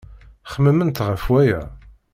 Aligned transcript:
Xemmement 0.51 1.03
ɣef 1.07 1.23
waya. 1.31 1.61